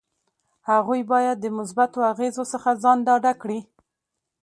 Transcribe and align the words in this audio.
هغوی 0.69 1.01
باید 1.11 1.37
د 1.41 1.45
مثبتو 1.57 1.99
اغیزو 2.11 2.43
څخه 2.53 2.69
ځان 2.83 2.97
ډاډه 3.07 3.33
کړي. 3.41 3.59